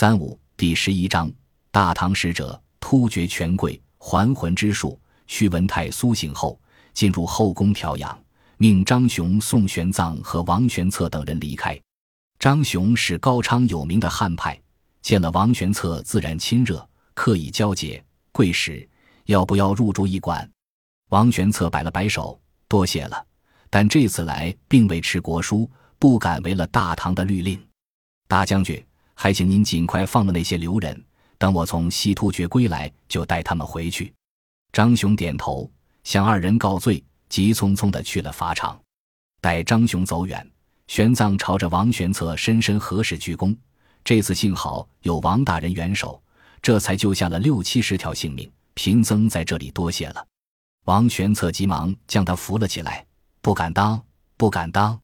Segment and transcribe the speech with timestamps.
[0.00, 1.30] 三五第十一章，
[1.70, 4.98] 大唐使者突厥权贵还魂之术。
[5.26, 6.58] 屈文泰苏醒后，
[6.94, 8.18] 进入后宫调养，
[8.56, 11.78] 命张雄宋玄奘和王玄策等人离开。
[12.38, 14.58] 张雄是高昌有名的汉派，
[15.02, 18.02] 见了王玄策自然亲热，刻意交结。
[18.32, 18.88] 贵使
[19.26, 20.50] 要不要入住驿馆？
[21.10, 23.22] 王玄策摆了摆手，多谢了，
[23.68, 27.62] 但这次来并未持国书，不敢违了大唐的律令。
[28.26, 28.82] 大将军，
[29.22, 31.04] 还请您尽快放了那些留人，
[31.36, 34.10] 等我从西突厥归来，就带他们回去。
[34.72, 35.70] 张雄点头，
[36.04, 38.80] 向二人告罪，急匆匆的去了法场。
[39.38, 40.50] 待张雄走远，
[40.86, 43.54] 玄奘朝着王玄策深深合十鞠躬。
[44.02, 46.18] 这次幸好有王大人援手，
[46.62, 48.50] 这才救下了六七十条性命。
[48.72, 50.26] 贫僧在这里多谢了。
[50.86, 53.04] 王玄策急忙将他扶了起来，
[53.42, 54.02] 不敢当，
[54.38, 54.98] 不敢当。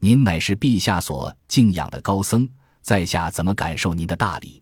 [0.00, 2.48] 您乃是陛下所敬仰的高僧，
[2.82, 4.60] 在下怎么敢受您的大礼？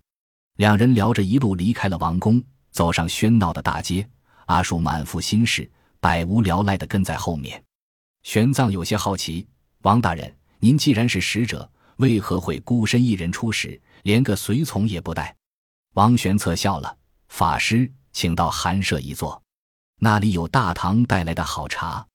[0.57, 4.07] 两人聊着，一路离开了王宫，走上喧闹的大街。
[4.47, 5.69] 阿树满腹心事，
[6.01, 7.63] 百无聊赖地跟在后面。
[8.23, 9.47] 玄奘有些好奇
[9.83, 15.35] ：“王大人，您既然是使者，为何会孤身一人出使，连个随从也不带？”
[15.95, 16.95] 王玄策笑了
[17.31, 19.41] ：“法师，请到寒舍一坐，
[20.01, 22.07] 那里有大唐带来的好茶。”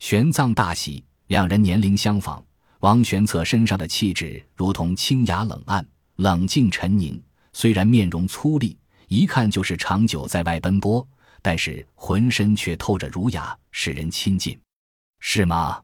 [0.00, 2.44] 玄奘大喜，两人年龄相仿。
[2.84, 5.82] 王玄策身上的气质如同清雅冷暗、
[6.16, 7.18] 冷静沉凝，
[7.54, 8.76] 虽然面容粗粝，
[9.08, 11.08] 一看就是长久在外奔波。
[11.40, 14.60] 但是浑身却透着儒雅，使人亲近，
[15.18, 15.82] 是吗？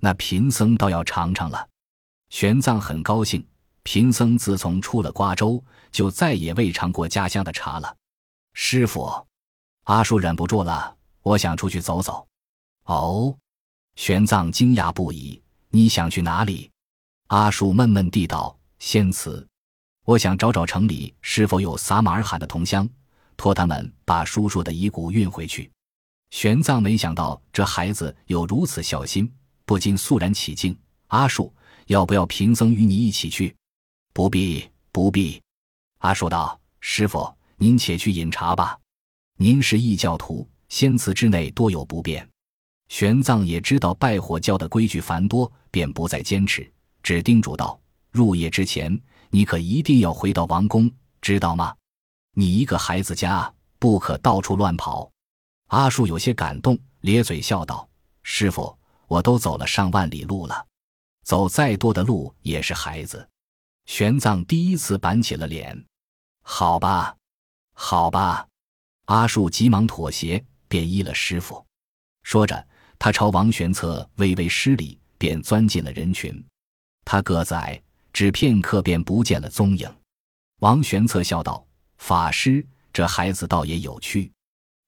[0.00, 1.68] 那贫僧倒要尝尝了。
[2.30, 3.46] 玄奘很高兴，
[3.84, 5.62] 贫僧自从出了瓜州，
[5.92, 7.96] 就再也未尝过家乡的茶了。
[8.54, 9.08] 师傅，
[9.84, 12.26] 阿叔忍不住了，我想出去走走。
[12.86, 13.32] 哦，
[13.94, 15.40] 玄奘惊讶不已。
[15.74, 16.70] 你想去哪里？
[17.28, 19.48] 阿树闷闷地道：“仙慈，
[20.04, 22.86] 我想找找城里是否有撒马尔罕的同乡。”
[23.38, 25.70] 托他们把叔叔的遗骨运回去。
[26.28, 29.32] 玄奘没想到这孩子有如此孝心，
[29.64, 30.78] 不禁肃然起敬。
[31.06, 31.50] 阿树，
[31.86, 33.56] 要不要贫僧与你一起去？
[34.12, 35.40] 不必，不必。
[36.00, 38.78] 阿树道：“师傅，您且去饮茶吧。
[39.38, 42.28] 您是异教徒，仙祠之内多有不便。”
[42.92, 46.70] 玄奘也知道拜火教的规矩繁多，便不再坚持，
[47.02, 47.80] 只叮嘱道
[48.12, 50.92] ：“入夜之前，你可一定要回到王宫，
[51.22, 51.74] 知道吗？”
[52.36, 55.10] 你一个孩子家不可到处乱跑。
[55.68, 57.88] 阿树有些感动，咧嘴笑道
[58.22, 60.66] ：“师傅，我都走了上万里路了，
[61.24, 63.26] 走再多的路也是孩子。”
[63.86, 65.82] 玄奘第一次板起了脸
[66.44, 67.16] ：“好吧，
[67.72, 68.46] 好吧。”
[69.08, 71.64] 阿树急忙妥协，便依了师傅。
[72.22, 72.68] 说着，
[73.04, 76.32] 他朝王玄策微微施礼，便钻进了人群。
[77.04, 77.82] 他个子矮，
[78.12, 79.92] 只片刻便不见了踪影。
[80.60, 81.66] 王玄策笑道。
[81.98, 84.30] 法师，这孩子倒也有趣。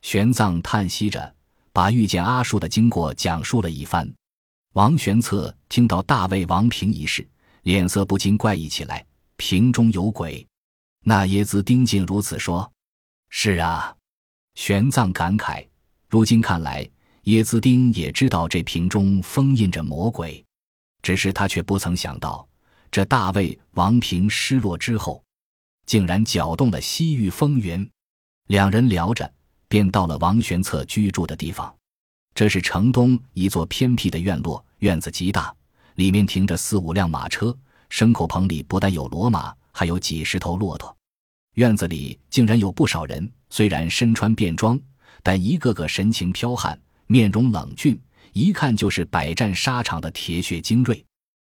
[0.03, 1.35] 玄奘叹息着，
[1.73, 4.09] 把遇见阿叔的经过讲述了一番。
[4.75, 7.27] 王玄策听到大魏王平一事，
[7.65, 9.05] 脸色不禁怪异起来。
[9.39, 10.47] 瓶中有鬼，
[11.03, 12.71] 那耶子丁竟如此说。
[13.29, 13.93] 是啊，
[14.55, 15.67] 玄奘感慨。
[16.09, 16.89] 如今看来，
[17.25, 20.45] 耶兹丁也知道这瓶中封印着魔鬼，
[21.03, 22.47] 只是他却不曾想到，
[22.91, 25.23] 这大魏王平失落之后。
[25.87, 27.87] 竟然搅动了西域风云，
[28.47, 29.31] 两人聊着，
[29.69, 31.75] 便到了王玄策居住的地方。
[32.35, 35.55] 这是城东一座偏僻的院落，院子极大，
[35.97, 37.55] 里面停着四五辆马车，
[37.91, 40.95] 牲口棚里不但有骡马，还有几十头骆驼。
[41.57, 44.81] 院子里竟然有不少人，虽然身穿便装，
[45.23, 48.01] 但一个个神情剽悍，面容冷峻，
[48.33, 51.05] 一看就是百战沙场的铁血精锐。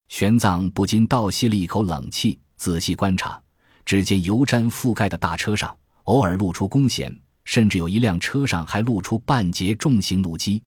[0.07, 3.41] 玄奘不禁倒吸了一口冷气，仔细观察。
[3.85, 7.11] 只见油毡覆盖的大车上，偶尔露出弓弦，
[7.43, 10.61] 甚至有一辆车上还露出半截重型弩机。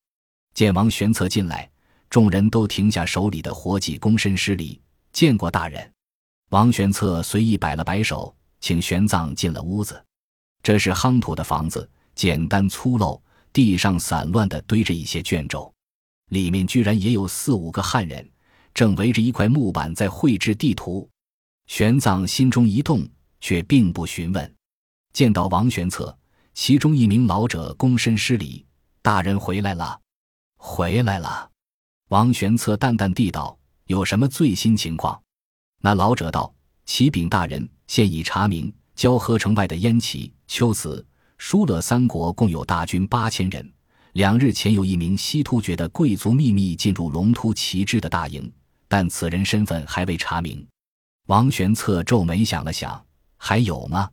[0.55, 1.71] 见王玄策进来，
[2.11, 4.81] 众人都停下手里的活计，躬身施礼，
[5.13, 5.89] 见过大人。
[6.51, 10.05] 王玄策随意摆了摆手，请玄奘进了屋子。
[10.63, 13.21] 这是夯土的房子，简单粗陋，
[13.53, 15.73] 地上散乱地堆着一些卷轴，
[16.31, 18.29] 里面居然也有四五个汉人，
[18.73, 21.09] 正围着一块木板在绘制地图。
[21.67, 23.07] 玄奘心中一动，
[23.41, 24.55] 却并不询问。
[25.13, 26.17] 见到王玄策，
[26.55, 28.65] 其中一名老者躬身施礼
[29.03, 30.01] ：“大人回来了，
[30.57, 31.51] 回来了。”
[32.09, 35.23] 王玄策淡淡地道：“有什么最新情况？”
[35.81, 36.55] 那老者道
[36.85, 41.07] ：“启禀大人，现已查明，交河城外的燕齐、秋子、
[41.45, 43.69] 疏勒三国共有大军八千人。
[44.13, 48.51] 两日前，有一名西突厥的贵族秘密进入龙突旗帜的大营，
[48.87, 50.65] 但此人身份还未查明。”
[51.27, 53.05] 王玄策皱眉想了想，
[53.37, 54.09] 还有吗？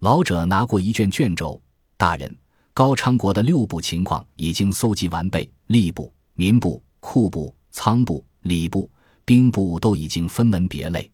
[0.00, 1.60] 老者拿过一卷卷轴，
[1.98, 2.34] 大人，
[2.72, 8.90] 高昌国的六部情况已经搜集完备，吏部、民部、库部、仓部、礼部、
[9.26, 11.08] 兵部都已经分门别类。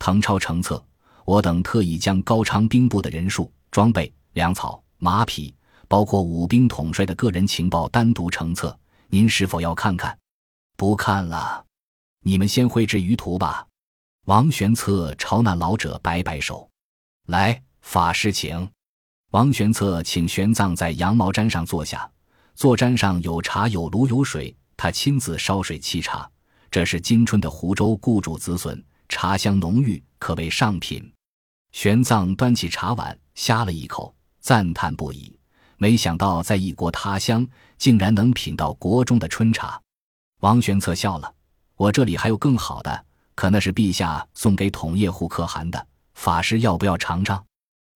[0.00, 0.84] 誊抄成册，
[1.24, 5.54] 我等特意将高昌兵部的人数、装备、粮草、马匹，
[5.86, 8.76] 包括武兵统帅的个人情报单独成册。
[9.08, 10.16] 您是否要看看？
[10.76, 11.64] 不看了，
[12.22, 13.66] 你们先绘制舆图吧。
[14.26, 16.68] 王玄策朝那老者摆摆手，
[17.28, 18.68] 来，法师请。
[19.30, 22.10] 王玄策请玄奘在羊毛毡上坐下，
[22.54, 26.30] 坐毡上有茶有炉有水，他亲自烧水沏茶。
[26.70, 31.10] 这是今春的湖州雇主子孙，茶香浓郁，可谓上品。
[31.72, 35.38] 玄奘端起茶碗，呷了一口，赞叹不已。
[35.76, 37.46] 没想到在异国他乡，
[37.76, 39.80] 竟然能品到国中的春茶。
[40.40, 41.32] 王玄策笑了
[41.76, 43.04] ：“我这里还有更好的，
[43.34, 45.86] 可那是陛下送给统叶户可汗的。
[46.14, 47.44] 法师要不要尝尝？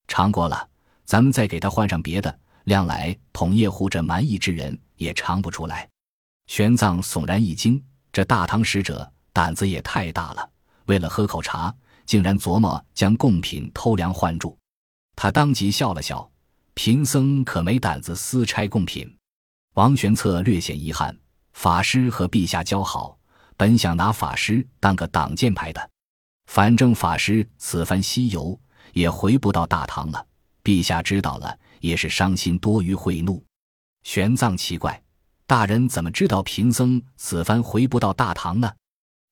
[0.06, 0.68] 尝过了，
[1.04, 2.38] 咱们再给他换上别的。
[2.64, 5.88] 量来统叶户这蛮夷之人也尝不出来。”
[6.46, 10.48] 玄奘悚然一惊，这大唐使者胆子也太大了，
[10.86, 11.74] 为了喝口茶，
[12.06, 14.56] 竟然琢磨将贡品偷梁换柱。
[15.16, 16.28] 他当即笑了笑
[16.74, 19.16] ：“贫僧可没胆子私拆贡品。”
[19.74, 21.16] 王玄策略显遗憾。
[21.52, 23.18] 法师和陛下交好，
[23.58, 25.90] 本想拿法师当个挡箭牌的，
[26.46, 28.58] 反正法师此番西游
[28.94, 30.26] 也回不到大唐了。
[30.64, 33.44] 陛下知道了，也是伤心多于会怒。
[34.02, 35.00] 玄奘奇怪，
[35.46, 38.72] 大人怎么知道贫僧此番回不到大唐呢？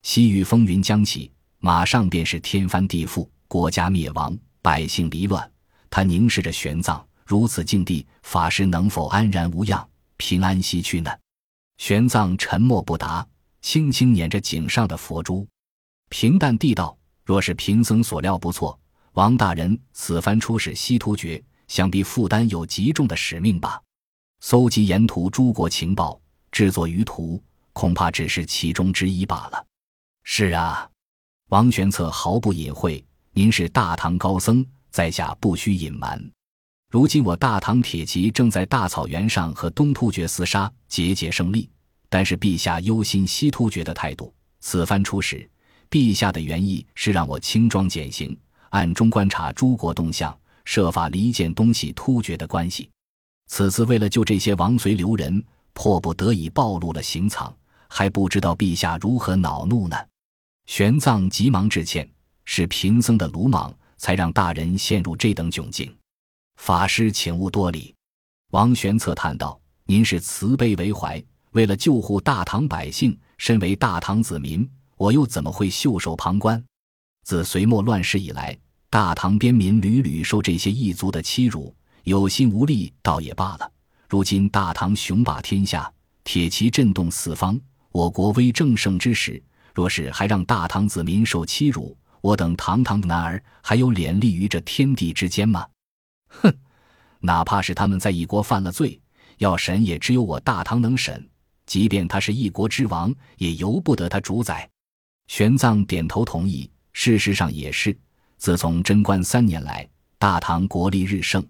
[0.02, 5.50] 西域风云将起，马上便是天翻地覆，国家灭亡，百姓离乱。
[5.88, 11.16] 他凝视着玄奘，如此境地，法师能否安然无恙，平安西去呢？
[11.78, 13.24] 玄奘沉默不答，
[13.62, 15.46] 轻轻捻着颈上的佛珠，
[16.08, 18.76] 平淡地道：“若是贫僧所料不错，
[19.12, 23.80] 王大人此番出使西突厥，想必负担有极重的使命吧？
[24.40, 27.40] 搜集沿途诸国情报，制作舆图，
[27.72, 29.66] 恐怕只是其中之一罢了。”
[30.26, 30.90] 是啊，
[31.50, 36.20] 王玄策毫不隐晦：“您是大唐高僧，在下不需隐瞒。
[36.90, 41.70] 如今我大唐铁骑正在大草原上和东突厥厮杀，节节胜利。”
[42.12, 45.48] 但是陛下忧心西突厥的态度，此番出使，
[45.88, 48.37] 陛下的原意是让我轻装简行，
[48.70, 52.90] 暗中观察诸国动向，设法离间东西突厥的关系。
[53.46, 55.40] 此次为了救这些王随留人，
[55.72, 57.54] 迫不得已暴露了行藏，
[57.87, 59.96] 还不知道陛下如何恼怒呢？
[60.66, 62.10] 玄奘急忙致歉，
[62.44, 65.94] 是贫僧的鲁莽，才让大人陷入这等窘境。
[66.60, 67.94] 法师请勿多礼。
[68.50, 71.20] 王玄策叹道：“您是慈悲为怀。”
[71.52, 74.68] 为了救护大唐百姓，身为大唐子民，
[74.98, 76.62] 我又怎么会袖手旁观？
[77.24, 78.54] 自隋末乱世以来，
[78.90, 81.74] 大唐边民屡屡受这些异族的欺辱，
[82.04, 83.72] 有心无力倒也罢了。
[84.06, 85.90] 如今大唐雄霸天下，
[86.24, 87.58] 铁骑震动四方，
[87.90, 89.42] 我国威正盛之时，
[89.74, 95.66] 若是还让大唐子民受欺辱，我等堂堂的男儿还有脸立于这天地之间吗？
[96.30, 96.52] 哼！
[97.20, 98.98] 哪怕是他们在一国犯了罪，
[99.38, 101.28] 要审也只有我大唐能审。
[101.66, 104.68] 即便他是一国之王，也由不得他主宰。
[105.28, 106.70] 玄奘点头同意。
[106.92, 107.96] 事实上也是，
[108.36, 109.88] 自从贞观三年来，
[110.18, 111.42] 大唐国力日盛，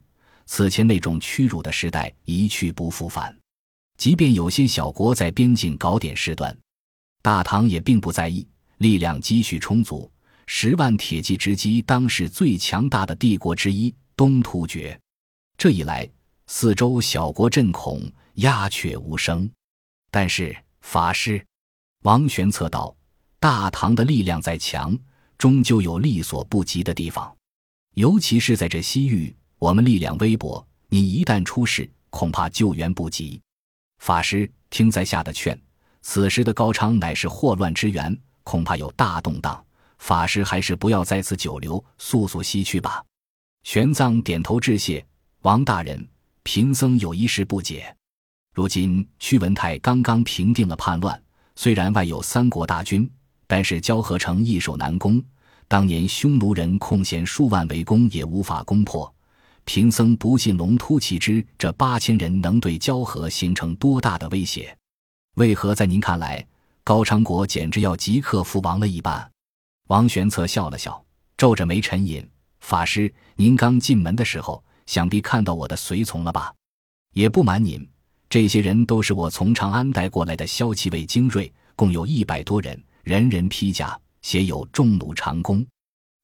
[0.44, 3.34] 此前那种屈辱的时代一去不复返。
[3.96, 6.54] 即便有些小国在边境搞点事端，
[7.22, 8.46] 大唐也并不在意，
[8.78, 10.12] 力量积蓄充足，
[10.46, 15.00] 十万铁骑直击当时最强大的帝国之一东突厥。
[15.56, 16.06] 这一来，
[16.46, 18.02] 四周小国震恐，
[18.34, 19.50] 鸦雀无声。
[20.10, 21.42] 但是法师，
[22.02, 22.94] 王玄策道
[23.40, 24.94] ：“大唐的力量再强，
[25.38, 27.34] 终究有力所不及的地方，
[27.94, 30.62] 尤其是在这西域，我们力量微薄。
[30.90, 33.40] 你一旦出事，恐怕救援不及。
[34.00, 35.58] 法师，听在下的劝，
[36.02, 39.64] 此时的高昌乃是祸乱之源，恐怕有大动荡。
[39.96, 43.02] 法师还是不要在此久留，速速西去吧。”
[43.62, 45.05] 玄奘点头致谢
[45.43, 46.07] ：“王大人，
[46.43, 47.95] 贫僧有一事不解。”
[48.55, 51.21] 如今屈文泰刚刚平定了叛乱，
[51.57, 53.09] 虽然外有三国大军，
[53.47, 55.23] 但是交河城易守难攻。
[55.69, 59.12] 当年匈奴人空闲数万围攻，也无法攻破。
[59.64, 64.76] 贫僧不信龙突骑之这八千人能对交河形成多大的威胁？
[65.37, 66.45] 为何在您看来，
[66.83, 69.31] 高昌国简直要即刻覆亡了一般？
[69.87, 71.05] 王玄策笑了笑，
[71.37, 72.26] 皱着眉沉吟
[72.61, 76.55] ：“法师，您刚进门的时候，想必看到我的随从了吧？
[77.12, 77.87] 也不瞒您。”
[78.31, 85.67] 这些人都是我从长安带过来的骁骑卫精锐，共有一百多人，人人披甲，携有重弩长弓。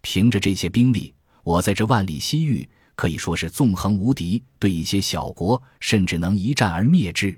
[0.02, 1.12] 凭着这些兵力，
[1.42, 7.36] 我在这万里西域可以说是纵横无敌，对一些小国甚至能一战而灭之。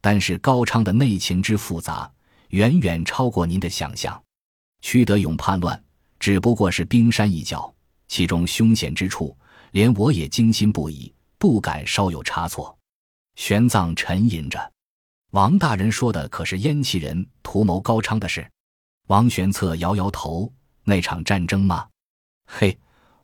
[0.00, 2.10] 但是高昌的内情之复杂，
[2.48, 4.20] 远远超过您的想象。
[4.82, 5.80] 屈德勇叛乱
[6.18, 7.72] 只不过是冰山一角，
[8.10, 9.36] 其中凶险之处，
[9.70, 12.76] 连我也惊心不已，不敢稍有差错。
[13.36, 14.72] 玄奘沉吟着
[15.30, 18.44] ：“王大人说的可是燕齐人图谋高昌的事？”
[19.06, 20.52] 王玄策摇摇头
[20.82, 21.88] ：“那场战争吗？
[22.46, 22.76] 嘿。”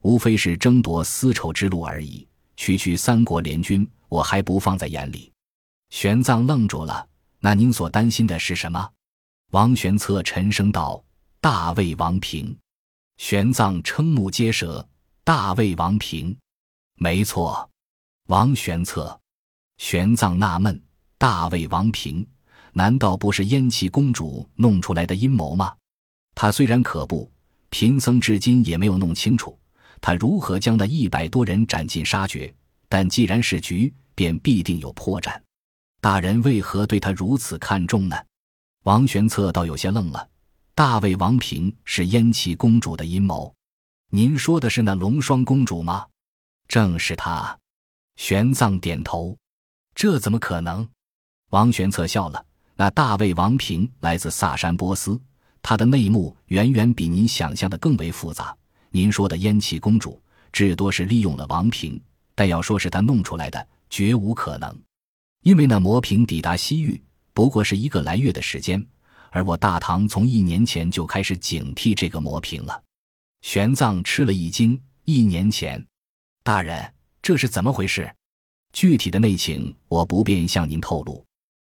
[0.03, 2.25] 无非是争夺丝绸之路而已，
[2.57, 5.33] 区区三国联军，我还不放在眼里。
[5.91, 7.05] 玄奘愣住了。
[7.41, 8.89] 那您所担心的是什么？
[9.51, 11.03] 王玄策沉声道
[11.43, 12.57] ：“大魏王平。”
[13.19, 14.87] 玄奘瞠目结舌
[15.25, 16.37] ：“大魏王平？
[16.97, 17.69] 没错。”
[18.29, 19.19] 王玄策、
[19.79, 20.81] 玄奘纳闷
[21.17, 22.27] ：“大魏王平，
[22.73, 25.75] 难道不是燕齐公主弄出来的阴谋吗？”
[26.35, 27.31] 他虽然可怖，
[27.71, 29.59] 贫僧至今也没有弄清楚。
[30.01, 32.55] 他如何将那一百多人斩尽杀绝？
[32.89, 35.41] 但既然是局，便必定有破绽。
[36.01, 38.17] 大人为何对他如此看重呢？
[38.85, 40.29] 王玄策倒有些愣了。
[40.77, 43.51] 大魏王平是燕齐公主的阴谋？
[44.11, 46.07] 您说的是那龙双公主吗？
[46.69, 47.59] 正是她。
[48.17, 49.35] 玄奘点头。
[49.95, 50.87] 这怎么可能？
[51.49, 52.45] 王玄策笑了。
[52.75, 55.19] 那大魏王平来自萨珊波斯，
[55.63, 58.55] 他的内幕远远比您想象的更为复杂。
[58.91, 60.21] 您说的燕齐公主，
[60.53, 61.99] 至多是利用了王平，
[62.35, 64.79] 但要说是他弄出来的，绝无可能。
[65.43, 67.03] 因为那魔瓶抵达西域
[67.33, 68.87] 不过是一个来月的时间，
[69.31, 72.83] 而我大唐从一年前就开始警惕这个魔瓶了。
[73.43, 75.85] 玄奘吃了一惊，一年前，
[76.43, 76.93] 大人
[77.23, 78.13] 这是怎么回事？
[78.73, 81.25] 具体的内情我不便向您透露。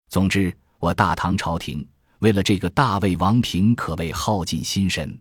[0.09, 1.87] 总之，我大唐朝廷
[2.21, 5.19] 为了这个大魏王平，可谓耗尽心神。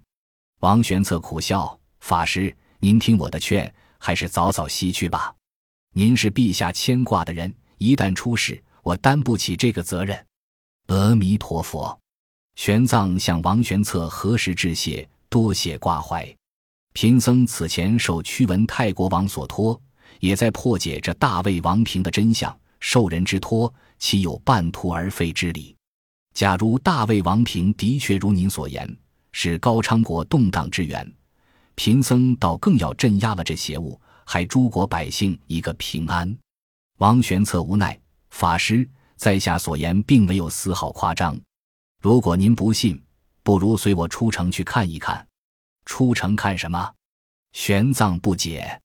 [0.59, 1.77] 王玄策苦笑。
[1.99, 5.33] 法师，您听我的劝，还是早早西去吧。
[5.93, 10.27] 您是陛下牵挂的人，一旦出事，我担不起这个责任。
[10.87, 11.97] 阿弥陀佛。
[12.55, 16.27] 玄奘向王玄策何时致谢，多谢挂怀。
[16.93, 19.79] 贫僧此前受屈文泰国王所托，
[20.19, 22.55] 也在破解这大魏王平的真相。
[22.79, 25.75] 受人之托，岂有半途而废之理？
[26.33, 28.97] 假如大魏王平的确如您所言，
[29.31, 31.11] 是高昌国动荡之源。
[31.75, 36.37] 贫僧倒更要镇压了这邪物，还诸国百姓一个平安。
[36.99, 41.35] 王玄策无奈，法师在下所言并没有丝毫夸张。
[42.03, 43.01] 如果您不信，
[43.43, 45.25] 不如随我出城去看一看。
[45.85, 46.93] 出城看什么？
[47.53, 48.77] 玄奘不解。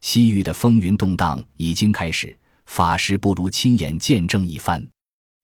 [0.00, 4.84] 西域的风云动荡已经开始，法师不如亲眼见证一番。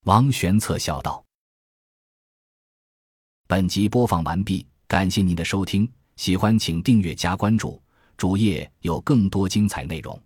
[0.02, 1.24] 王玄策笑道。
[3.46, 5.88] 本集播放完毕，感谢您的收听。
[6.16, 7.80] 喜欢请订阅加关注，
[8.16, 10.20] 主页有更多精彩内容。